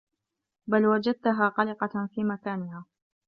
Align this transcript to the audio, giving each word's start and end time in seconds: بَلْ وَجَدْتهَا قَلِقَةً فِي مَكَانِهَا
بَلْ 0.69 0.85
وَجَدْتهَا 0.85 1.49
قَلِقَةً 1.49 2.07
فِي 2.11 2.23
مَكَانِهَا 2.23 2.85